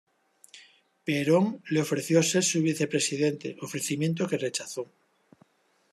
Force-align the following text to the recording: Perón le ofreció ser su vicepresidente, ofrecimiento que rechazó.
Perón 1.05 1.61
le 1.69 1.79
ofreció 1.81 2.23
ser 2.23 2.43
su 2.43 2.59
vicepresidente, 2.63 3.55
ofrecimiento 3.61 4.27
que 4.27 4.39
rechazó. 4.45 4.89